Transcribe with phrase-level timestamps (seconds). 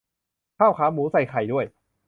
[0.59, 1.65] ข้าวขาหมู ใส่ไข่ด้วย